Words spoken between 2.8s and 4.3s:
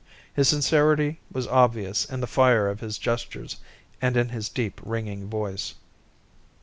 gestures and in